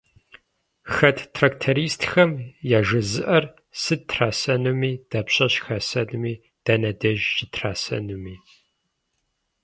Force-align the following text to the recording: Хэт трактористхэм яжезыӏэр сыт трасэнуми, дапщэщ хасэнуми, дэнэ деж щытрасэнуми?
Хэт 0.95 1.17
трактористхэм 1.35 2.31
яжезыӏэр 2.79 3.45
сыт 3.81 4.01
трасэнуми, 4.09 4.91
дапщэщ 5.09 5.53
хасэнуми, 5.65 6.33
дэнэ 6.65 6.91
деж 7.01 7.19
щытрасэнуми? 7.35 8.35